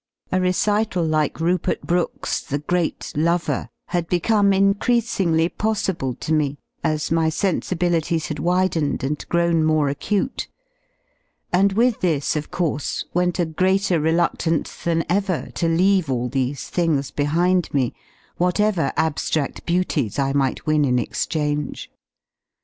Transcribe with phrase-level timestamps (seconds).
[0.31, 6.57] A recital like Rupert Brooke's "The Great Lover" had become increas ngly possible to me
[6.83, 10.47] as my sensibilities had widened and grown more acute;
[11.53, 16.67] and with this, of course, went a greater reludlance than ever to leave all these
[16.67, 17.93] things behind me,
[18.37, 21.91] whatever ab^rad beauties I might win in exchange.